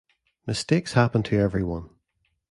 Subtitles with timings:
[0.47, 1.91] Mistakes happen to everyone.